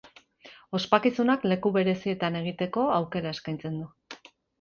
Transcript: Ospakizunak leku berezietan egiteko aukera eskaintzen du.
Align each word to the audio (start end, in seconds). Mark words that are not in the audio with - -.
Ospakizunak 0.77 1.43
leku 1.51 1.71
berezietan 1.75 2.39
egiteko 2.39 2.87
aukera 2.95 3.35
eskaintzen 3.37 3.79
du. 3.83 4.27